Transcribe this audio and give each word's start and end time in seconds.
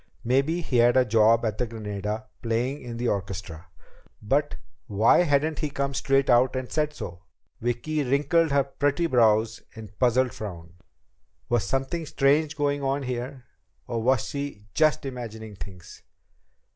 Maybe 0.23 0.61
he 0.61 0.77
had 0.77 0.97
a 0.97 1.05
job 1.05 1.45
at 1.45 1.59
the 1.59 1.67
Granada 1.67 2.25
playing 2.41 2.81
in 2.81 2.97
the 2.97 3.07
orchestra. 3.07 3.67
But 4.19 4.55
why 4.87 5.19
hadn't 5.19 5.59
he 5.59 5.69
come 5.69 5.93
straight 5.93 6.27
out 6.27 6.55
and 6.55 6.71
said 6.71 6.93
so? 6.95 7.21
Vicki 7.61 8.03
wrinkled 8.03 8.49
her 8.51 8.63
pretty 8.63 9.05
brows 9.05 9.61
in 9.75 9.85
a 9.85 9.89
puzzled 9.91 10.33
frown. 10.33 10.73
Was 11.49 11.65
something 11.67 12.07
strange 12.07 12.57
going 12.57 12.81
on 12.81 13.03
here? 13.03 13.43
Or 13.85 14.01
was 14.01 14.25
she 14.27 14.65
just 14.73 15.05
imagining 15.05 15.55
things? 15.55 16.01